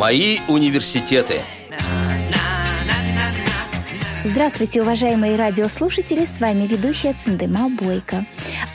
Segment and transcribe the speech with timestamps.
[0.00, 1.42] Мои университеты.
[4.24, 8.24] Здравствуйте, уважаемые радиослушатели, с вами ведущая Циндема Бойко.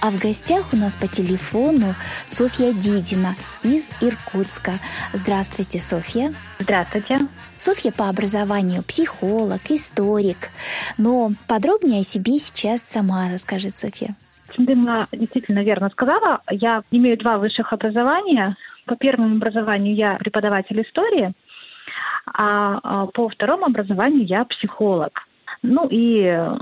[0.04, 1.96] А в гостях у нас по телефону
[2.30, 3.34] Софья Дидина
[3.64, 4.74] из Иркутска.
[5.14, 6.32] Здравствуйте, Софья.
[6.60, 7.22] Здравствуйте.
[7.58, 10.52] Софья по образованию психолог, историк.
[11.00, 14.14] Но подробнее о себе сейчас сама расскажет Софья.
[14.56, 16.42] Циндема действительно верно сказала.
[16.52, 18.56] Я имею два высших образования.
[18.86, 21.34] По первому образованию я преподаватель истории,
[22.26, 25.20] а, а по второму образованию я психолог.
[25.62, 26.58] Ну и э,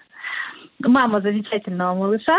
[0.80, 2.38] мама замечательного малыша,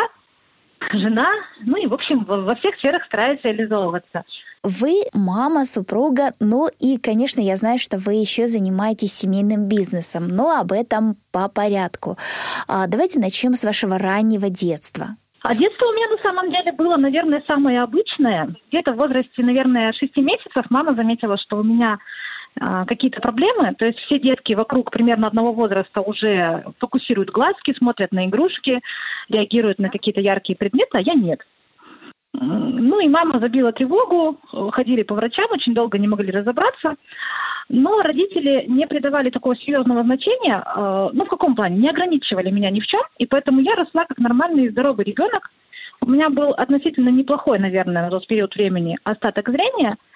[0.94, 1.28] жена,
[1.62, 4.24] ну и, в общем, во всех сферах старается реализовываться.
[4.64, 10.60] Вы мама, супруга, ну и, конечно, я знаю, что вы еще занимаетесь семейным бизнесом, но
[10.60, 12.18] об этом по порядку.
[12.68, 15.16] А давайте начнем с вашего раннего детства.
[15.42, 18.56] А детство у меня на самом деле было, наверное, самое обычное.
[18.70, 21.98] Где-то в возрасте, наверное, шести месяцев мама заметила, что у меня
[22.60, 23.74] а, какие-то проблемы.
[23.76, 28.82] То есть все детки вокруг примерно одного возраста уже фокусируют глазки, смотрят на игрушки,
[29.30, 31.40] реагируют на какие-то яркие предметы, а я нет.
[32.42, 34.38] Ну и мама забила тревогу,
[34.72, 36.96] ходили по врачам, очень долго не могли разобраться.
[37.68, 42.72] Но родители не придавали такого серьезного значения, э, ну в каком плане, не ограничивали меня
[42.72, 45.52] ни в чем, и поэтому я росла как нормальный и здоровый ребенок.
[46.02, 49.98] У меня был относительно неплохой, наверное, на тот период времени остаток зрения–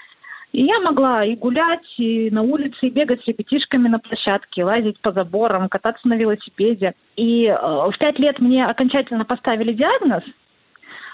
[0.54, 5.00] и я могла и гулять, и на улице, и бегать с ребятишками на площадке, лазить
[5.02, 6.94] по заборам, кататься на велосипеде.
[7.16, 10.24] И э, в пять лет мне окончательно поставили диагноз,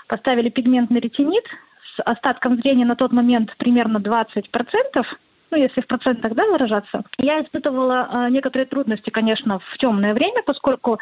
[0.09, 1.45] поставили пигментный ретинит
[1.95, 4.43] с остатком зрения на тот момент примерно 20%,
[5.51, 7.03] ну, если в процентах, да, выражаться.
[7.17, 10.99] Я испытывала э, некоторые трудности, конечно, в темное время, поскольку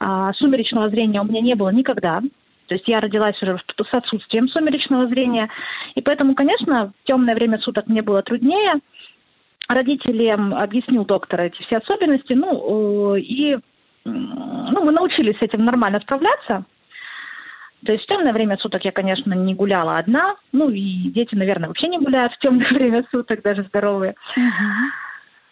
[0.00, 2.20] э, сумеречного зрения у меня не было никогда.
[2.66, 5.48] То есть я родилась уже с отсутствием сумеречного зрения.
[5.94, 8.74] И поэтому, конечно, в темное время суток мне было труднее.
[9.68, 12.34] Родителям объяснил доктор эти все особенности.
[12.34, 13.58] Ну, э, и
[14.04, 16.64] ну, мы научились с этим нормально справляться.
[17.84, 20.36] То есть в темное время суток я, конечно, не гуляла одна.
[20.52, 24.14] Ну и дети, наверное, вообще не гуляют в темное время суток, даже здоровые.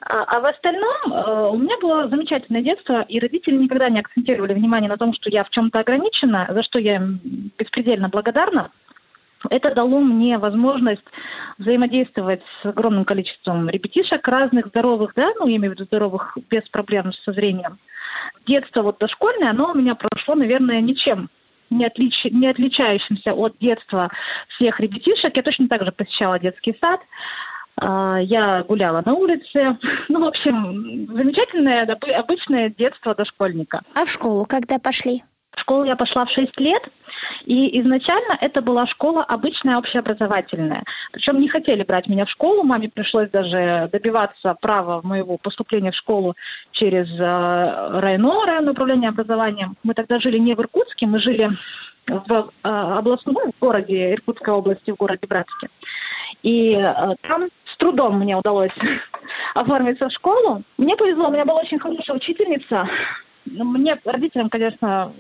[0.09, 4.55] А, а в остальном э, у меня было замечательное детство, и родители никогда не акцентировали
[4.55, 7.21] внимание на том, что я в чем-то ограничена, за что я им
[7.59, 8.71] беспредельно благодарна.
[9.51, 11.05] Это дало мне возможность
[11.59, 16.63] взаимодействовать с огромным количеством ребятишек разных, здоровых, да, ну, я имею в виду здоровых, без
[16.69, 17.79] проблем со зрением.
[18.47, 21.29] Детство вот дошкольное, оно у меня прошло, наверное, ничем
[21.71, 22.15] не, отлич...
[22.31, 24.11] не отличающимся от детства
[24.57, 25.37] всех ребятишек.
[25.37, 27.01] Я точно так же посещала детский сад.
[27.79, 29.79] А, я гуляла на улице.
[30.09, 31.83] Ну, в общем, замечательное,
[32.19, 33.83] обычное детство дошкольника.
[33.95, 35.23] А в школу когда пошли?
[35.57, 36.83] В школу я пошла в 6 лет.
[37.45, 40.83] И изначально это была школа обычная общеобразовательная.
[41.13, 42.63] Причем не хотели брать меня в школу.
[42.63, 46.35] Маме пришлось даже добиваться права моего поступления в школу
[46.73, 49.77] через э, РайНО, районное управление образованием.
[49.83, 51.51] Мы тогда жили не в Иркутске, мы жили
[52.07, 55.69] в э, областном городе Иркутской области, в городе Братске.
[56.43, 58.73] И э, там с трудом мне удалось
[59.55, 60.63] оформиться в школу.
[60.79, 62.89] Мне повезло, у меня была очень хорошая учительница.
[63.47, 65.13] Мне, родителям, конечно,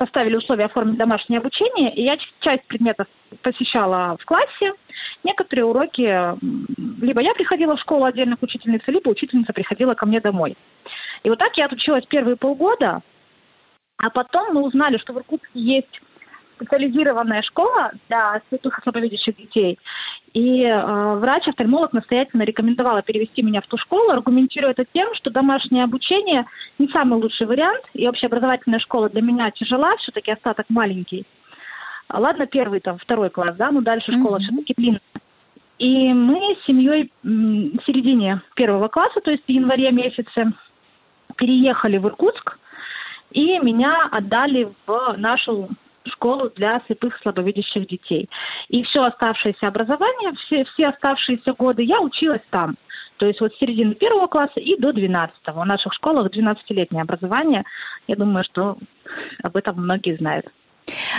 [0.00, 3.06] поставили условия оформить домашнее обучение, и я часть предметов
[3.42, 4.72] посещала в классе.
[5.24, 6.00] Некоторые уроки
[7.04, 8.42] либо я приходила в школу отдельно к
[8.86, 10.56] либо учительница приходила ко мне домой.
[11.22, 13.02] И вот так я отучилась первые полгода,
[13.98, 16.00] а потом мы узнали, что в Иркутске есть
[16.60, 19.78] специализированная школа для слепых и слабовидящих детей.
[20.32, 25.84] И э, врач-офтальмолог настоятельно рекомендовала перевести меня в ту школу, аргументируя это тем, что домашнее
[25.84, 26.44] обучение
[26.78, 31.26] не самый лучший вариант, и общеобразовательная школа для меня тяжела, все-таки остаток маленький.
[32.12, 34.42] Ладно, первый, там, второй класс, да, но дальше школа mm-hmm.
[34.42, 35.00] все-таки длинная.
[35.78, 40.52] И мы с семьей в середине первого класса, то есть в январе месяце,
[41.36, 42.58] переехали в Иркутск,
[43.30, 45.70] и меня отдали в нашу
[46.06, 48.28] школу для слепых слабовидящих детей.
[48.68, 52.76] И все оставшееся образование, все, все оставшиеся годы я училась там.
[53.18, 57.64] То есть вот с середины первого класса и до 12 В наших школах 12-летнее образование.
[58.06, 58.78] Я думаю, что
[59.42, 60.46] об этом многие знают.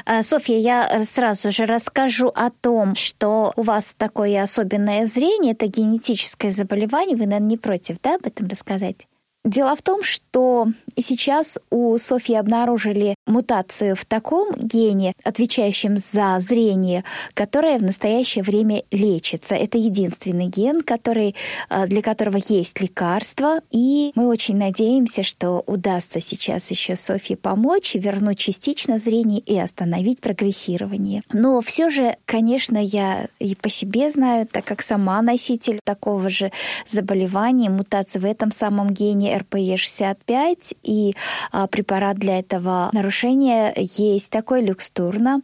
[0.05, 5.67] А, Софья, я сразу же расскажу о том, что у вас такое особенное зрение, это
[5.67, 7.15] генетическое заболевание.
[7.15, 9.07] Вы, наверное, не против, да, об этом рассказать?
[9.43, 16.37] Дело в том, что И сейчас у Софьи обнаружили мутацию в таком гене, отвечающем за
[16.39, 17.03] зрение,
[17.33, 19.55] которая в настоящее время лечится.
[19.55, 21.35] Это единственный ген, который,
[21.69, 23.61] э, для которого есть лекарство.
[23.71, 30.19] И мы очень надеемся, что удастся сейчас еще Софье помочь вернуть частично зрение и остановить
[30.19, 31.21] прогрессирование.
[31.31, 36.51] Но все же, конечно, я и по себе знаю, так как сама носитель такого же
[36.87, 41.15] заболевания, мутации в этом самом гене РПЕ-65, и
[41.51, 45.41] а, препарат для этого нарушения есть такой люкстурна,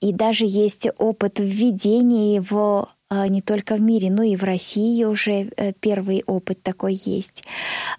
[0.00, 5.02] и даже есть опыт введения его а, не только в мире, но и в России
[5.04, 7.42] уже э, первый опыт такой есть.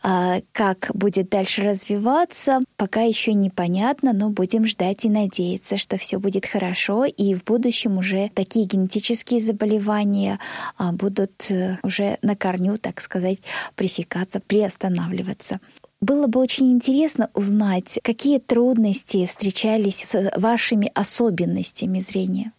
[0.04, 6.19] А, как будет дальше развиваться, пока еще непонятно, но будем ждать и надеяться, что все
[6.19, 10.39] будет хорошо, и в будущем уже такие генетические заболевания
[10.77, 13.39] будут э, уже на корню, так сказать,
[13.75, 15.60] пресекаться, приостанавливаться.
[16.01, 22.54] Было бы очень интересно узнать, какие трудности встречались с вашими особенностями зрения.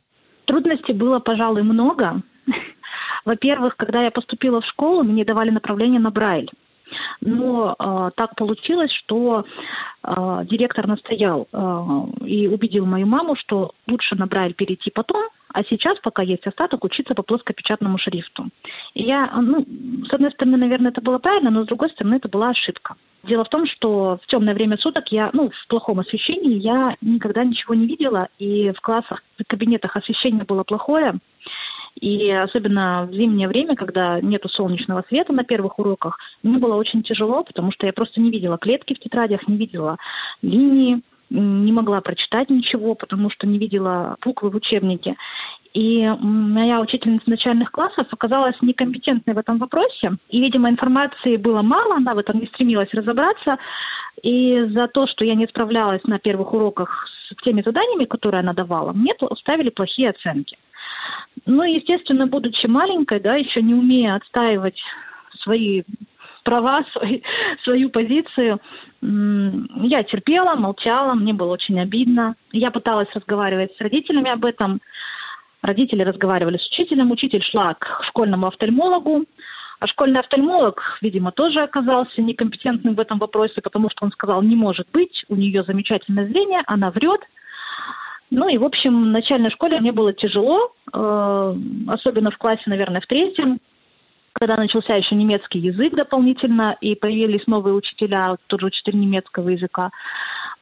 [0.45, 2.23] Трудностей было, пожалуй, много.
[3.25, 6.51] Во-первых, когда я поступила в школу, мне давали направление на Брайль.
[7.23, 9.45] Но э, так получилось, что
[10.03, 15.65] э, директор настоял э, и убедил мою маму, что лучше на Брайль перейти потом, а
[15.65, 18.49] сейчас, пока есть остаток, учиться по плоскопечатному шрифту.
[18.95, 19.65] И я, ну,
[20.09, 22.97] с одной стороны, наверное, это было правильно, но с другой стороны, это была ошибка.
[23.25, 27.45] Дело в том, что в темное время суток я, ну, в плохом освещении я никогда
[27.45, 31.19] ничего не видела, и в классах, в кабинетах освещение было плохое.
[32.01, 37.03] И особенно в зимнее время, когда нету солнечного света на первых уроках, мне было очень
[37.03, 39.99] тяжело, потому что я просто не видела клетки в тетрадях, не видела
[40.41, 45.17] линии, не могла прочитать ничего, потому что не видела буквы в учебнике.
[45.73, 50.17] И моя учительница начальных классов оказалась некомпетентной в этом вопросе.
[50.29, 53.59] И, видимо, информации было мало, она в этом не стремилась разобраться.
[54.23, 58.53] И за то, что я не справлялась на первых уроках с теми заданиями, которые она
[58.53, 60.59] давала, мне ставили плохие оценки.
[61.47, 64.81] Ну, естественно, будучи маленькой, да, еще не умея отстаивать
[65.43, 65.85] свои
[66.51, 67.21] права, свои,
[67.63, 68.61] свою позицию,
[69.03, 72.35] я терпела, молчала, мне было очень обидно.
[72.53, 74.81] Я пыталась разговаривать с родителями об этом.
[75.63, 79.25] Родители разговаривали с учителем, учитель шла к школьному офтальмологу,
[79.79, 84.57] а школьный офтальмолог, видимо, тоже оказался некомпетентным в этом вопросе, потому что он сказал, не
[84.57, 87.21] может быть, у нее замечательное зрение, она врет–
[88.31, 91.55] ну и, в общем, в начальной школе мне было тяжело, э,
[91.89, 93.59] особенно в классе, наверное, в третьем,
[94.41, 99.91] когда начался еще немецкий язык дополнительно, и появились новые учителя, тоже учитель немецкого языка,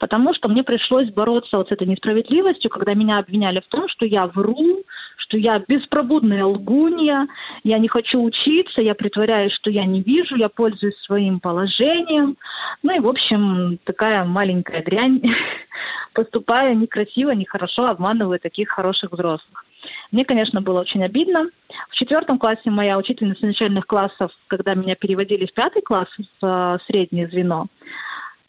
[0.00, 4.04] потому что мне пришлось бороться вот с этой несправедливостью, когда меня обвиняли в том, что
[4.04, 4.82] я вру,
[5.18, 7.28] что я беспробудная лгунья,
[7.62, 12.36] я не хочу учиться, я притворяюсь, что я не вижу, я пользуюсь своим положением.
[12.82, 15.22] Ну и, в общем, такая маленькая дрянь
[16.14, 19.67] поступая некрасиво, нехорошо, обманывая таких хороших взрослых.
[20.10, 21.50] Мне, конечно, было очень обидно.
[21.90, 26.08] В четвертом классе моя учительница начальных классов, когда меня переводили в пятый класс,
[26.40, 27.66] в э, среднее звено,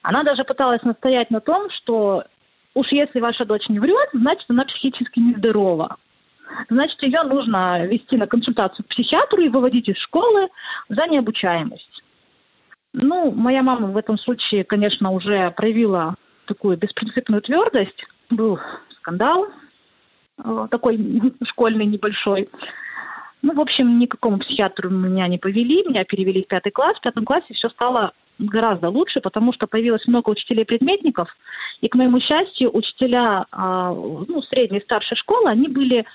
[0.01, 2.23] она даже пыталась настоять на том, что
[2.73, 5.97] уж если ваша дочь не врет, значит, она психически нездорова.
[6.69, 10.47] Значит, ее нужно вести на консультацию к психиатру и выводить из школы
[10.87, 12.03] за необучаемость.
[12.93, 16.15] Ну, моя мама в этом случае, конечно, уже проявила
[16.45, 18.03] такую беспринципную твердость.
[18.31, 18.59] Был
[18.97, 19.47] скандал
[20.69, 20.97] такой
[21.47, 22.49] школьный небольшой.
[23.41, 26.97] Ну, в общем, никакому психиатру меня не повели, меня перевели в пятый класс.
[26.97, 31.29] В пятом классе все стало гораздо лучше, потому что появилось много учителей-предметников,
[31.81, 36.05] и, к моему счастью, учителя а, ну, средней и старшей школы, они были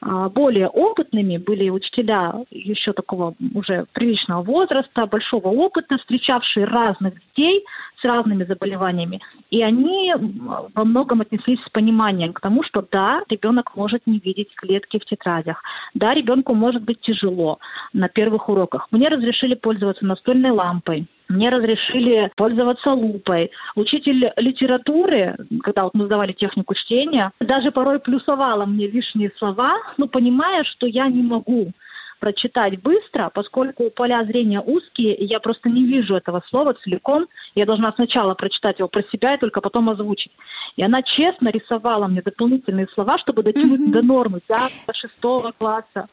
[0.00, 7.64] а, более опытными, были учителя еще такого уже приличного возраста, большого опыта, встречавшие разных детей
[8.00, 9.20] с разными заболеваниями.
[9.50, 14.52] И они во многом отнеслись с пониманием к тому, что да, ребенок может не видеть
[14.56, 15.62] клетки в тетрадях,
[15.94, 17.58] да, ребенку может быть тяжело
[17.92, 18.88] на первых уроках.
[18.90, 23.50] Мне разрешили пользоваться настольной лампой, мне разрешили пользоваться лупой.
[23.74, 30.06] Учитель литературы, когда вот мы сдавали технику чтения, даже порой плюсовала мне лишние слова, ну,
[30.06, 31.72] понимая, что я не могу
[32.20, 37.26] прочитать быстро, поскольку поля зрения узкие, и я просто не вижу этого слова целиком.
[37.56, 40.30] Я должна сначала прочитать его про себя и только потом озвучить.
[40.76, 43.92] И она честно рисовала мне дополнительные слова, чтобы дотянуть mm-hmm.
[43.92, 46.06] до нормы, до шестого класса.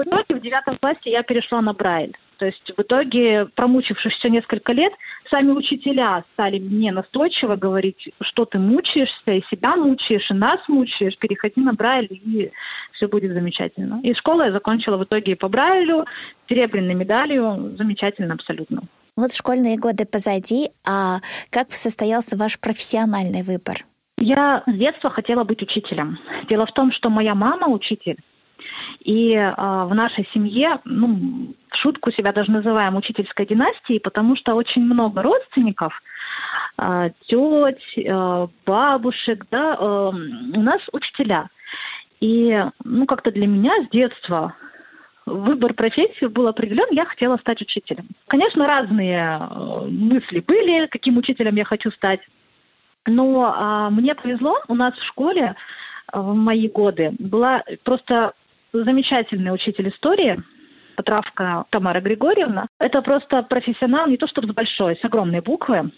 [0.00, 2.16] В итоге в девятом классе я перешла на Брайль.
[2.38, 4.94] То есть в итоге, промучившись все несколько лет,
[5.30, 11.18] сами учителя стали мне настойчиво говорить, что ты мучаешься, и себя мучаешь, и нас мучаешь,
[11.18, 12.50] переходи на Брайль, и
[12.94, 14.00] все будет замечательно.
[14.02, 16.06] И школу я закончила в итоге по Брайлю,
[16.48, 18.84] серебряной медалью, замечательно абсолютно.
[19.18, 21.18] Вот школьные годы позади, а
[21.50, 23.84] как состоялся ваш профессиональный выбор?
[24.16, 26.18] Я с детства хотела быть учителем.
[26.48, 28.16] Дело в том, что моя мама учитель,
[29.00, 34.82] и э, в нашей семье, ну, шутку себя даже называем учительской династией, потому что очень
[34.82, 36.00] много родственников,
[36.78, 40.10] э, теть, э, бабушек, да, э,
[40.54, 41.48] у нас учителя.
[42.20, 44.54] И, ну, как-то для меня с детства
[45.24, 48.08] выбор профессии был определен, я хотела стать учителем.
[48.26, 49.38] Конечно, разные
[49.88, 52.20] мысли были, каким учителем я хочу стать.
[53.06, 55.54] Но а, мне повезло, у нас в школе
[56.12, 58.34] в мои годы была просто
[58.72, 60.42] замечательный учитель истории,
[60.96, 62.66] Потравка Тамара Григорьевна.
[62.78, 65.90] Это просто профессионал, не то чтобы с большой, с огромной буквы.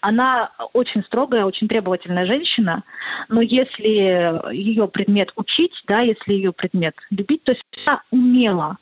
[0.00, 2.82] Она очень строгая, очень требовательная женщина,
[3.28, 8.78] но если ее предмет учить, да, если ее предмет любить, то есть она умела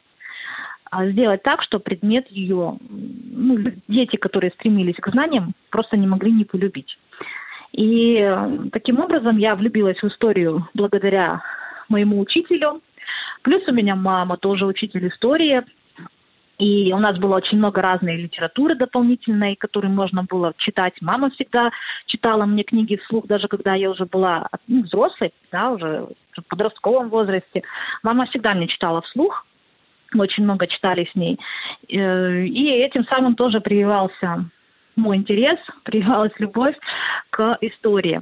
[0.90, 6.32] а, сделать так, что предмет ее, ну, дети, которые стремились к знаниям, просто не могли
[6.32, 6.96] не полюбить.
[7.72, 11.42] И э, таким образом я влюбилась в историю благодаря
[11.88, 12.80] моему учителю.
[13.42, 15.62] Плюс у меня мама тоже учитель истории,
[16.60, 20.92] и у нас было очень много разной литературы дополнительной, которую можно было читать.
[21.00, 21.70] Мама всегда
[22.04, 27.08] читала мне книги вслух, даже когда я уже была ну, взрослой, да, уже в подростковом
[27.08, 27.62] возрасте.
[28.02, 29.46] Мама всегда мне читала вслух.
[30.12, 31.38] Мы очень много читали с ней.
[31.88, 34.44] Э, и этим самым тоже прививался
[34.96, 36.76] мой интерес, прививалась любовь
[37.30, 38.20] к истории.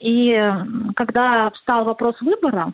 [0.00, 0.52] И
[0.96, 2.72] когда встал вопрос выбора,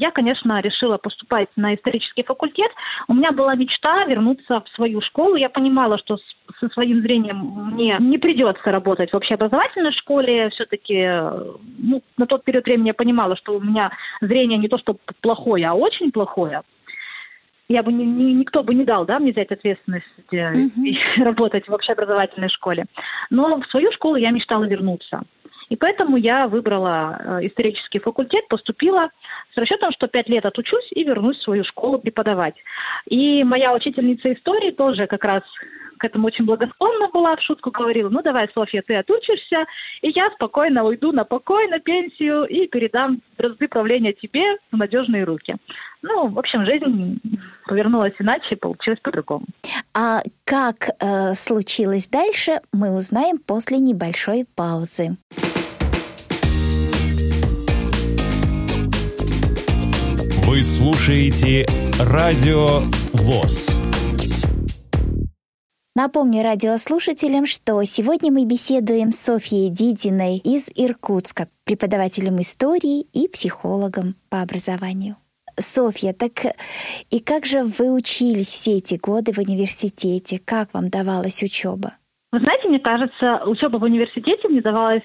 [0.00, 2.70] я, конечно, решила поступать на исторический факультет.
[3.06, 5.36] У меня была мечта вернуться в свою школу.
[5.36, 6.18] Я понимала, что
[6.58, 10.48] со своим зрением мне не придется работать в общеобразовательной школе.
[10.50, 11.06] Все-таки
[11.78, 13.90] ну, на тот период времени я понимала, что у меня
[14.22, 16.62] зрение не то что плохое, а очень плохое.
[17.68, 20.70] Я бы ни, ни, никто бы не дал, да, мне взять ответственность mm-hmm.
[20.82, 22.86] и работать в общеобразовательной школе.
[23.28, 25.24] Но в свою школу я мечтала вернуться.
[25.70, 29.10] И поэтому я выбрала э, исторический факультет, поступила
[29.54, 32.56] с расчетом, что пять лет отучусь и вернусь в свою школу преподавать.
[33.06, 35.42] И моя учительница истории тоже как раз
[36.00, 39.66] к этому очень благосклонна была, в шутку говорила, ну давай, Софья, ты отучишься,
[40.00, 45.24] и я спокойно уйду на покой, на пенсию и передам бразды правления тебе в надежные
[45.24, 45.56] руки.
[46.02, 47.20] Ну, в общем, жизнь
[47.66, 49.44] повернулась иначе, получилось по-другому.
[49.94, 55.18] А как э, случилось дальше, мы узнаем после небольшой паузы.
[60.50, 61.64] Вы слушаете
[62.00, 63.70] Радио ВОЗ.
[65.94, 74.16] Напомню радиослушателям, что сегодня мы беседуем с Софьей Дидиной из Иркутска, преподавателем истории и психологом
[74.28, 75.14] по образованию.
[75.56, 76.32] Софья, так
[77.10, 80.40] и как же вы учились все эти годы в университете?
[80.44, 81.92] Как вам давалась учеба?
[82.32, 85.04] Вы знаете, мне кажется, учеба в университете мне давалась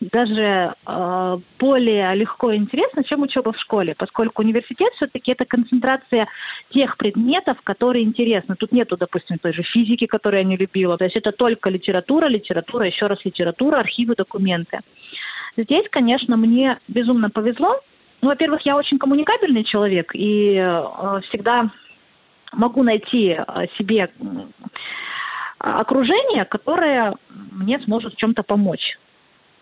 [0.00, 6.28] даже э, более легко и интересно, чем учеба в школе, поскольку университет все-таки это концентрация
[6.70, 8.56] тех предметов, которые интересны.
[8.56, 10.98] Тут нету, допустим, той же физики, которую я не любила.
[10.98, 14.80] То есть это только литература, литература, еще раз литература, архивы, документы.
[15.56, 17.80] Здесь, конечно, мне безумно повезло.
[18.20, 21.70] Ну, во-первых, я очень коммуникабельный человек и э, всегда
[22.52, 24.10] могу найти э, себе
[25.58, 28.98] окружение, которое мне сможет в чем-то помочь.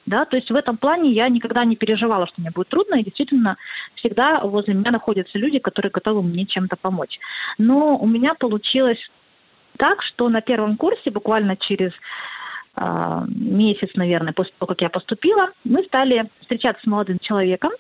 [0.07, 3.05] Да, то есть в этом плане я никогда не переживала, что мне будет трудно, и
[3.05, 3.57] действительно
[3.95, 7.19] всегда возле меня находятся люди, которые готовы мне чем-то помочь.
[7.57, 8.99] Но у меня получилось
[9.79, 11.93] так, что на первом курсе, буквально через
[12.77, 17.71] э, месяц, наверное, после того, как я поступила, мы стали встречаться с молодым человеком,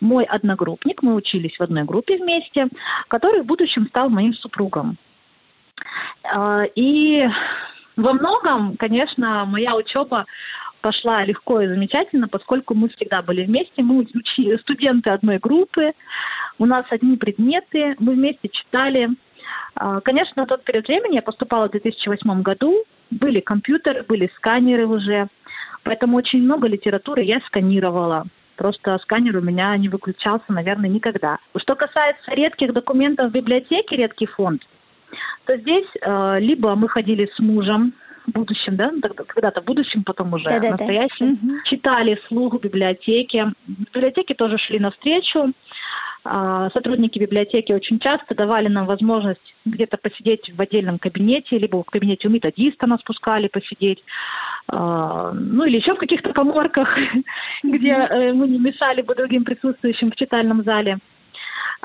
[0.00, 2.68] мой одногруппник, мы учились в одной группе вместе,
[3.08, 4.96] который в будущем стал моим супругом.
[6.22, 7.26] Э, и
[7.96, 10.26] во многом, конечно, моя учеба
[10.84, 15.92] пошла легко и замечательно, поскольку мы всегда были вместе, мы учили, студенты одной группы,
[16.58, 19.08] у нас одни предметы, мы вместе читали.
[19.76, 24.86] А, конечно, на тот период времени я поступала в 2008 году, были компьютеры, были сканеры
[24.86, 25.28] уже,
[25.84, 28.26] поэтому очень много литературы я сканировала.
[28.56, 31.38] Просто сканер у меня не выключался, наверное, никогда.
[31.56, 34.60] Что касается редких документов в библиотеке, редкий фонд,
[35.46, 37.94] то здесь э, либо мы ходили с мужем
[38.26, 38.90] в будущем, да,
[39.26, 41.52] когда-то в будущем, потом уже да, настоящем, угу.
[41.64, 43.52] читали слух в библиотеке.
[43.66, 45.52] В библиотеке тоже шли навстречу.
[46.26, 51.90] А, сотрудники библиотеки очень часто давали нам возможность где-то посидеть в отдельном кабинете, либо в
[51.90, 54.02] кабинете у методиста нас пускали посидеть,
[54.68, 56.96] а, ну или еще в каких-то коморках,
[57.62, 60.98] где э, мы не мешали бы другим присутствующим в читальном зале.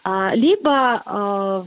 [0.04, 1.66] А, либо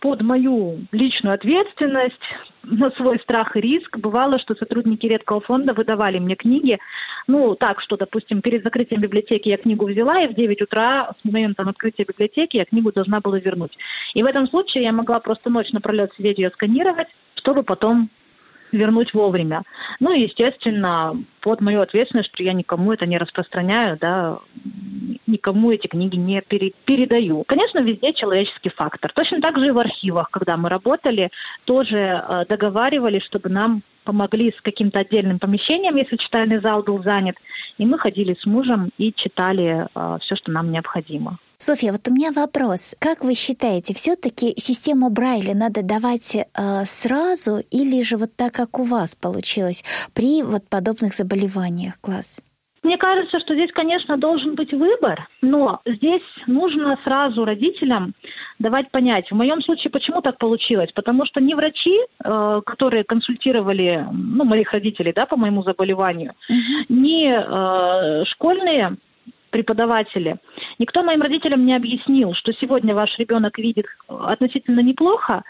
[0.00, 2.20] под мою личную ответственность,
[2.62, 3.98] на свой страх и риск.
[3.98, 6.78] Бывало, что сотрудники редкого фонда выдавали мне книги,
[7.26, 11.24] ну, так, что, допустим, перед закрытием библиотеки я книгу взяла, и в 9 утра с
[11.24, 13.76] моментом открытия библиотеки я книгу должна была вернуть.
[14.14, 18.10] И в этом случае я могла просто ночь напролет сидеть ее сканировать, чтобы потом
[18.74, 19.62] вернуть вовремя.
[20.00, 24.38] Ну и, естественно, под мою ответственность, что я никому это не распространяю, да,
[25.26, 27.44] никому эти книги не пере, передаю.
[27.44, 29.12] Конечно, везде человеческий фактор.
[29.14, 31.30] Точно так же и в архивах, когда мы работали,
[31.64, 37.36] тоже э, договаривались, чтобы нам помогли с каким-то отдельным помещением, если читальный зал был занят.
[37.78, 41.38] И мы ходили с мужем и читали э, все, что нам необходимо.
[41.64, 42.94] Софья, вот у меня вопрос.
[42.98, 46.42] Как вы считаете, все-таки систему Брайля надо давать э,
[46.84, 49.82] сразу или же вот так, как у вас получилось
[50.14, 52.42] при вот подобных заболеваниях класс?
[52.82, 58.12] Мне кажется, что здесь, конечно, должен быть выбор, но здесь нужно сразу родителям
[58.58, 59.30] давать понять.
[59.30, 60.90] В моем случае почему так получилось?
[60.94, 66.84] Потому что ни врачи, э, которые консультировали ну, моих родителей да, по моему заболеванию, uh-huh.
[66.90, 68.98] ни э, школьные
[69.54, 70.38] преподаватели.
[70.80, 75.44] Никто моим родителям не объяснил, что сегодня ваш ребенок видит относительно неплохо,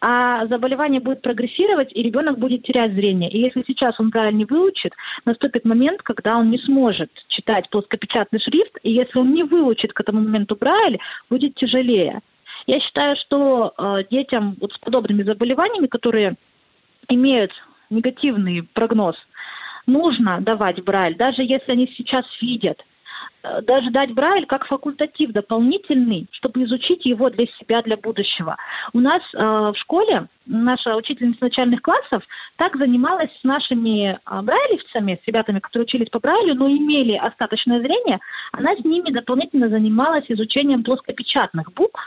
[0.00, 3.30] а заболевание будет прогрессировать, и ребенок будет терять зрение.
[3.30, 4.94] И если сейчас он правильно не выучит,
[5.26, 10.00] наступит момент, когда он не сможет читать плоскопечатный шрифт, и если он не выучит к
[10.00, 12.20] этому моменту Брайль, будет тяжелее.
[12.66, 16.36] Я считаю, что э, детям вот с подобными заболеваниями, которые
[17.10, 17.52] имеют
[17.90, 19.16] негативный прогноз,
[19.86, 22.82] нужно давать Брайль, даже если они сейчас видят–
[23.62, 28.56] даже дать Брайль как факультатив дополнительный, чтобы изучить его для себя, для будущего.
[28.92, 32.22] У нас э, в школе наша учительница начальных классов
[32.56, 37.80] так занималась с нашими э, брайлевцами, с ребятами, которые учились по Брайлю, но имели остаточное
[37.80, 38.20] зрение,
[38.52, 42.00] она с ними дополнительно занималась изучением плоскопечатных букв,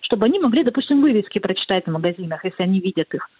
[0.00, 3.30] чтобы они могли, допустим, вывески прочитать в магазинах, если они видят их.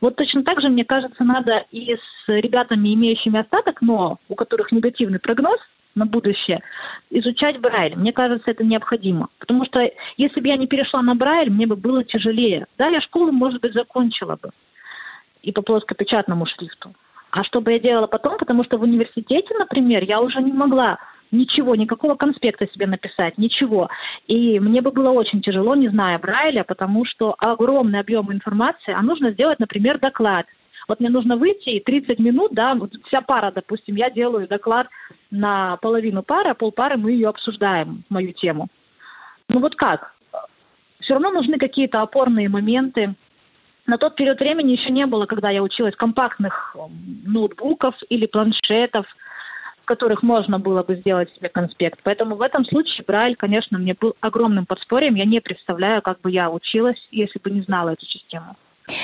[0.00, 4.72] Вот точно так же, мне кажется, надо и с ребятами, имеющими остаток, но у которых
[4.72, 5.58] негативный прогноз–
[5.98, 6.60] на будущее,
[7.10, 7.96] изучать Брайль.
[7.96, 9.28] Мне кажется, это необходимо.
[9.38, 12.66] Потому что если бы я не перешла на Брайль, мне бы было тяжелее.
[12.78, 14.50] Да, я школу, может быть, закончила бы.
[15.42, 16.94] И по плоскопечатному шрифту.
[17.30, 18.38] А что бы я делала потом?
[18.38, 20.98] Потому что в университете, например, я уже не могла
[21.30, 23.90] ничего, никакого конспекта себе написать, ничего.
[24.26, 29.02] И мне бы было очень тяжело, не зная Брайля, потому что огромный объем информации, а
[29.02, 30.46] нужно сделать, например, доклад–
[30.88, 34.88] вот мне нужно выйти и 30 минут, да, вот вся пара, допустим, я делаю доклад
[35.30, 38.68] на половину пары, а полпары мы ее обсуждаем, мою тему.
[39.48, 40.14] Ну вот как?
[41.00, 43.14] Все равно нужны какие-то опорные моменты.
[43.86, 46.74] На тот период времени еще не было, когда я училась, компактных
[47.24, 49.06] ноутбуков или планшетов,
[49.82, 52.00] в которых можно было бы сделать себе конспект.
[52.02, 55.14] Поэтому в этом случае Брайль, конечно, мне был огромным подспорьем.
[55.14, 58.56] Я не представляю, как бы я училась, если бы не знала эту систему.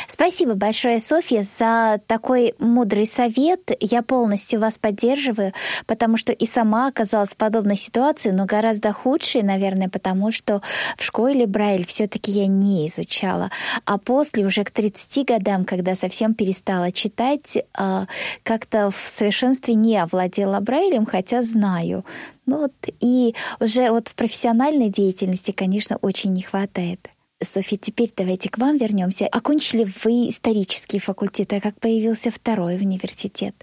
[0.09, 3.71] Спасибо большое, Софья, за такой мудрый совет.
[3.81, 5.53] Я полностью вас поддерживаю,
[5.87, 10.63] потому что и сама оказалась в подобной ситуации, но гораздо худшей, наверное, потому что
[10.97, 13.51] в школе Брайль все-таки я не изучала.
[13.85, 18.07] А после, уже к 30 годам, когда совсем перестала читать, а,
[18.43, 22.05] как-то в совершенстве не овладела Брайлем, хотя знаю.
[22.47, 27.09] Ну вот, и уже вот в профессиональной деятельности, конечно, очень не хватает.
[27.45, 29.27] Софья, теперь давайте к вам вернемся.
[29.27, 33.55] Окончили вы исторический факультет, а как появился второй университет?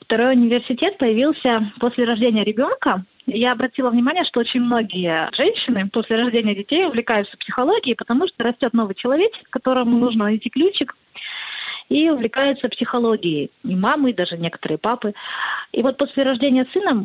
[0.00, 3.04] Второй университет появился после рождения ребенка.
[3.26, 8.72] Я обратила внимание, что очень многие женщины после рождения детей увлекаются психологией, потому что растет
[8.72, 10.94] новый человечек, которому нужно найти ключик
[11.88, 13.50] и увлекаются психологией.
[13.64, 15.14] И мамы, и даже некоторые папы.
[15.72, 17.04] И вот после рождения сына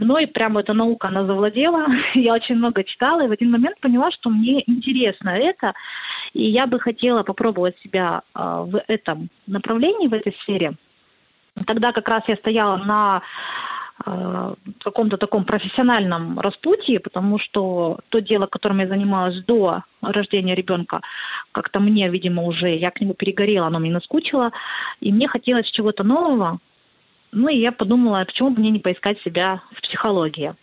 [0.00, 1.86] мной прямо эта наука, она завладела.
[2.14, 5.74] Я очень много читала, и в один момент поняла, что мне интересно это,
[6.32, 10.74] и я бы хотела попробовать себя а, в этом направлении, в этой сфере.
[11.66, 13.22] Тогда как раз я стояла на
[14.04, 21.00] каком-то таком профессиональном распутье, потому что то дело, которым я занималась до рождения ребенка,
[21.52, 24.52] как-то мне, видимо, уже, я к нему перегорела, оно мне наскучило,
[25.00, 26.58] и мне хотелось чего-то нового.
[27.32, 30.54] Ну и я подумала, почему бы мне не поискать себя в психологии.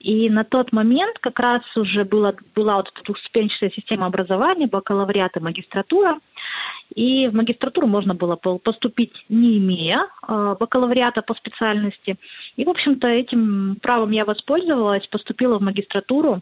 [0.00, 5.36] И на тот момент как раз уже была, была вот эта двухступенчатая система образования, бакалавриат
[5.36, 6.20] и магистратура.
[6.94, 12.16] И в магистратуру можно было поступить, не имея э, бакалавриата по специальности.
[12.56, 16.40] И, в общем-то, этим правом я воспользовалась, поступила в магистратуру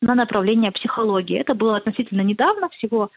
[0.00, 1.38] на направление психологии.
[1.38, 3.10] Это было относительно недавно, всего,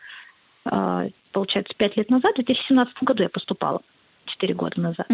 [0.65, 3.81] э, получается, пять лет назад, в 2017 году я поступала,
[4.25, 5.07] четыре года назад.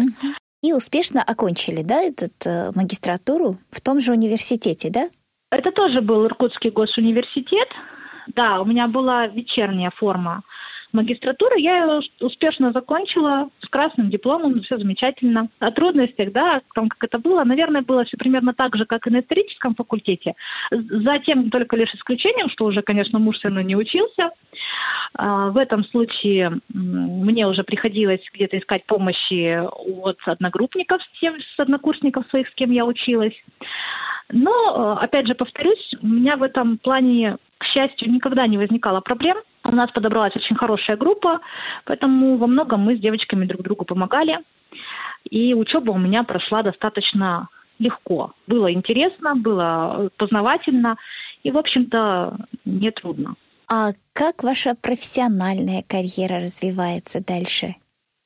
[0.62, 5.08] И успешно окончили, да, эту э, магистратуру в том же университете, да?
[5.50, 7.68] Это тоже был Иркутский госуниверситет.
[8.34, 10.42] Да, у меня была вечерняя форма
[10.92, 11.60] магистратуры.
[11.60, 15.48] Я ее успешно закончила с красным дипломом, все замечательно.
[15.58, 19.06] О трудностях, да, о том, как это было, наверное, было все примерно так же, как
[19.06, 20.34] и на историческом факультете.
[20.70, 24.30] Затем только лишь исключением, что уже, конечно, муж все равно не учился.
[25.20, 29.60] А, в этом случае мне уже приходилось где-то искать помощи
[30.06, 33.34] от одногруппников, с, тем, с однокурсников своих, с кем я училась.
[34.30, 39.00] Но, э, опять же, повторюсь, у меня в этом плане, к счастью, никогда не возникало
[39.00, 39.38] проблем.
[39.64, 41.40] У нас подобралась очень хорошая группа,
[41.84, 44.38] поэтому во многом мы с девочками друг другу помогали.
[45.28, 47.48] И учеба у меня прошла достаточно
[47.80, 48.34] легко.
[48.46, 50.96] Было интересно, было познавательно
[51.42, 53.34] и, в общем-то, не трудно.
[53.70, 57.74] А как ваша профессиональная карьера развивается дальше?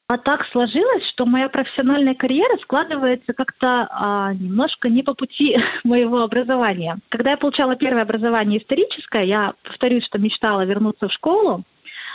[0.07, 6.23] А так сложилось, что моя профессиональная карьера складывается как-то а, немножко не по пути моего
[6.23, 6.99] образования.
[7.09, 11.65] Когда я получала первое образование историческое, я повторюсь, что мечтала вернуться в школу,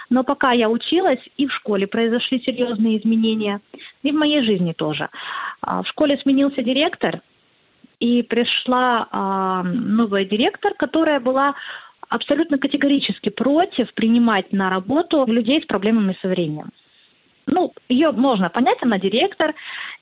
[0.10, 3.60] но пока я училась, и в школе произошли серьезные изменения,
[4.04, 5.10] и в моей жизни тоже.
[5.62, 7.22] А, в школе сменился директор,
[8.00, 11.56] и пришла а, новая директор, которая была
[12.10, 16.72] абсолютно категорически против принимать на работу людей с проблемами со временем
[17.48, 19.56] ну, ее можно понять, она директор,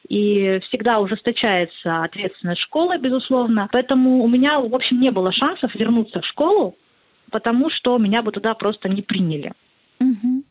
[0.10, 3.70] и всегда ужесточается ответственность школы, безусловно.
[3.72, 6.76] Поэтому у меня, в общем, не было шансов вернуться в школу,
[7.32, 9.54] потому что меня бы туда просто не приняли.
[10.00, 10.44] Угу.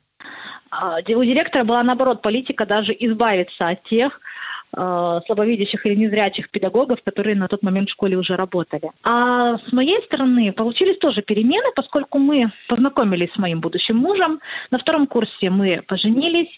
[1.17, 4.21] У директора была, наоборот, политика даже избавиться от тех,
[4.75, 8.91] слабовидящих или незрячих педагогов, которые на тот момент в школе уже работали.
[9.03, 14.41] А с моей стороны получились тоже перемены, поскольку мы познакомились с моим будущим мужем.
[14.71, 16.49] На втором курсе мы поженились,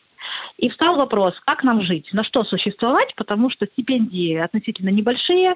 [0.59, 5.55] и встал вопрос, как нам жить, на что существовать, потому что стипендии относительно небольшие,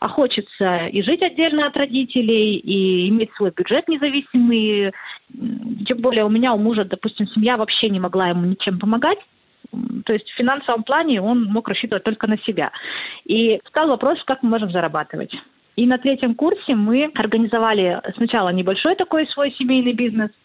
[0.00, 4.92] а хочется и жить отдельно от родителей, и иметь свой бюджет независимый.
[5.86, 9.18] Тем более у меня, у мужа, допустим, семья вообще не могла ему ничем помогать.
[10.04, 12.72] То есть в финансовом плане он мог рассчитывать только на себя.
[13.24, 15.32] И стал вопрос, как мы можем зарабатывать.
[15.76, 20.30] И на третьем курсе мы организовали сначала небольшой такой свой семейный бизнес–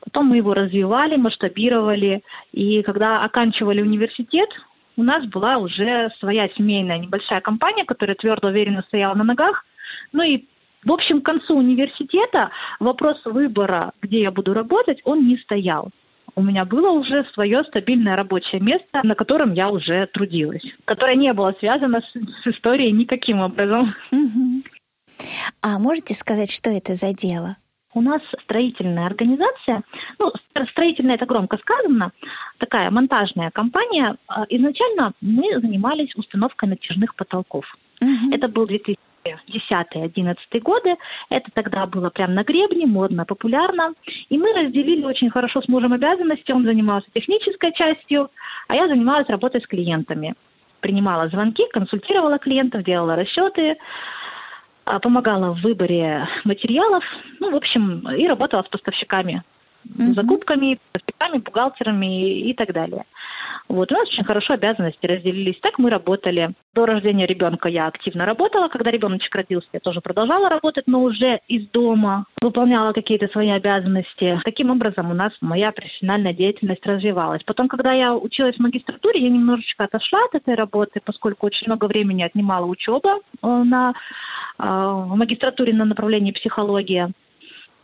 [0.00, 2.22] Потом мы его развивали, масштабировали.
[2.52, 4.48] И когда оканчивали университет,
[4.96, 9.64] у нас была уже своя семейная небольшая компания, которая твердо уверенно стояла на ногах.
[10.12, 10.46] Ну и
[10.84, 15.90] в общем, к концу университета вопрос выбора, где я буду работать, он не стоял.
[16.34, 21.32] У меня было уже свое стабильное рабочее место, на котором я уже трудилась, которое не
[21.32, 23.94] было связано с, с историей никаким образом.
[24.12, 24.62] Угу.
[25.62, 27.56] А можете сказать, что это за дело?
[27.94, 29.82] У нас строительная организация,
[30.18, 30.30] ну,
[30.70, 32.12] строительная это громко сказано,
[32.58, 34.16] такая монтажная компания.
[34.28, 37.64] А, изначально мы занимались установкой натяжных потолков.
[38.00, 38.32] Угу.
[38.32, 38.98] Это был 2010
[39.46, 40.96] 2011 годы.
[41.30, 43.94] Это тогда было прям на гребне, модно, популярно.
[44.28, 46.52] И мы разделили очень хорошо с мужем обязанности.
[46.52, 48.30] Он занимался технической частью,
[48.68, 50.34] а я занималась работой с клиентами.
[50.80, 53.76] Принимала звонки, консультировала клиентов, делала расчеты,
[54.84, 57.04] а, помогала в выборе материалов,
[57.40, 59.42] ну, в общем, и работала с поставщиками,
[59.86, 60.14] mm-hmm.
[60.14, 63.04] закупками, поставщиками, бухгалтерами и так далее.
[63.68, 65.58] Вот, у нас очень хорошо обязанности разделились.
[65.60, 66.50] Так мы работали.
[66.74, 68.68] До рождения ребенка я активно работала.
[68.68, 72.24] Когда ребеночек родился, я тоже продолжала работать, но уже из дома.
[72.40, 74.40] Выполняла какие-то свои обязанности.
[74.44, 77.42] Таким образом у нас моя профессиональная деятельность развивалась.
[77.44, 81.84] Потом, когда я училась в магистратуре, я немножечко отошла от этой работы, поскольку очень много
[81.86, 83.92] времени отнимала учеба э, на
[84.58, 87.12] а, в магистратуре на направлении психология.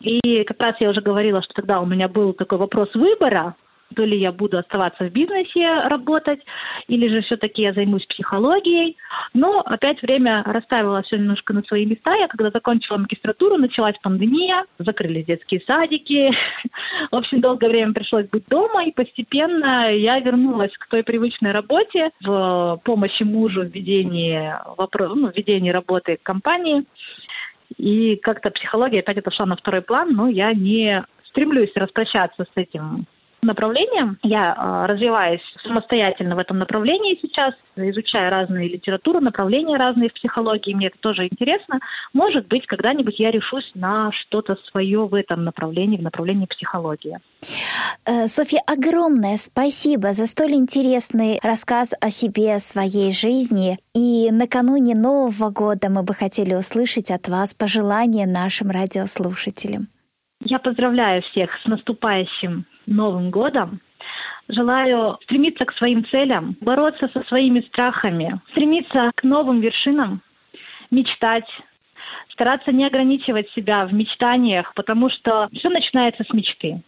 [0.00, 3.54] И как раз я уже говорила, что тогда у меня был такой вопрос выбора,
[3.94, 6.40] то ли я буду оставаться в бизнесе работать,
[6.88, 8.96] или же все-таки я займусь психологией.
[9.32, 12.14] Но опять время расставило все немножко на свои места.
[12.14, 16.30] Я когда закончила магистратуру, началась пандемия, закрылись детские садики.
[17.10, 22.10] В общем, долгое время пришлось быть дома, и постепенно я вернулась к той привычной работе
[22.22, 25.14] в помощи мужу в ведении, вопро...
[25.14, 26.84] ну, в ведении работы компании.
[27.76, 33.06] И как-то психология опять отошла на второй план, но я не стремлюсь распрощаться с этим
[33.44, 34.18] направлением.
[34.22, 40.74] Я э, развиваюсь самостоятельно в этом направлении сейчас, изучая разные литературу, направления разные в психологии,
[40.74, 41.80] мне это тоже интересно.
[42.12, 47.18] Может быть, когда-нибудь я решусь на что-то свое в этом направлении, в направлении психологии.
[48.06, 53.78] Э, Софья, огромное спасибо за столь интересный рассказ о себе, своей жизни.
[53.94, 59.88] И накануне Нового года мы бы хотели услышать от вас пожелания нашим радиослушателям.
[60.40, 63.80] Я поздравляю всех с наступающим Новым годом.
[64.48, 70.20] Желаю стремиться к своим целям, бороться со своими страхами, стремиться к новым вершинам,
[70.90, 71.48] мечтать,
[72.30, 76.82] стараться не ограничивать себя в мечтаниях, потому что все начинается с мечты.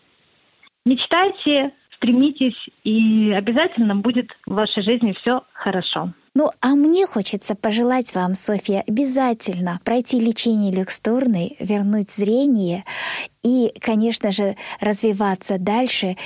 [0.84, 6.12] Мечтайте, стремитесь, и обязательно будет в вашей жизни все хорошо.
[6.34, 12.84] Ну, а мне хочется пожелать вам, Софья, обязательно пройти лечение люкстурной, вернуть зрение
[13.42, 16.16] и, конечно же, развиваться дальше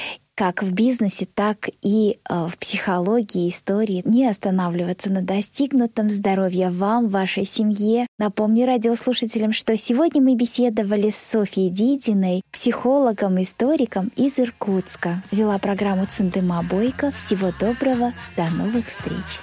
[0.41, 4.01] как в бизнесе, так и э, в психологии, истории.
[4.07, 8.07] Не останавливаться на достигнутом здоровья вам, вашей семье.
[8.19, 15.23] Напомню радиослушателям, что сегодня мы беседовали с Софьей Дидиной, психологом, историком из Иркутска.
[15.31, 17.13] Вела программу Циндыма Бойко.
[17.13, 19.41] Всего доброго, до новых встреч!